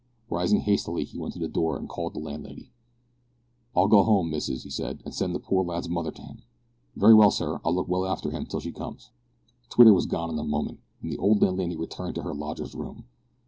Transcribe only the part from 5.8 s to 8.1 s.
mother to him." "Very well, sir, I'll look well